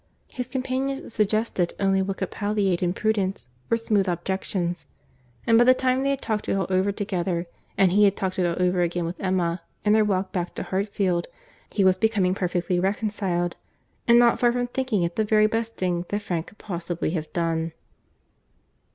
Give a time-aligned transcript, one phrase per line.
[0.29, 4.87] His companions suggested only what could palliate imprudence, or smooth objections;
[5.45, 7.45] and by the time they had talked it all over together,
[7.77, 10.63] and he had talked it all over again with Emma, in their walk back to
[10.63, 11.27] Hartfield,
[11.69, 13.55] he was become perfectly reconciled,
[14.07, 17.31] and not far from thinking it the very best thing that Frank could possibly have
[17.31, 17.71] done.